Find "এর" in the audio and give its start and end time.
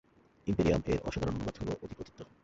0.87-0.99